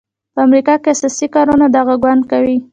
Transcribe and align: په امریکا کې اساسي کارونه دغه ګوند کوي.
په 0.33 0.39
امریکا 0.47 0.73
کې 0.81 0.89
اساسي 0.93 1.27
کارونه 1.35 1.65
دغه 1.77 1.95
ګوند 2.03 2.21
کوي. 2.31 2.57